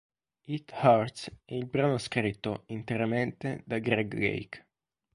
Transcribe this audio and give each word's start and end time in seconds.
It 0.47 0.71
Hurts 0.81 1.29
è 1.45 1.53
il 1.53 1.67
brano 1.67 1.99
scritto, 1.99 2.63
interamente, 2.69 3.61
da 3.67 3.77
Greg 3.77 4.11
Lake. 4.17 4.65